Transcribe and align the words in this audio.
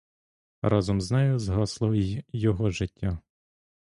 Разом 0.61 0.97
із 0.97 1.11
нею 1.11 1.39
згасло 1.39 1.93
й 1.93 2.23
його 2.29 2.71
життя. 2.71 3.19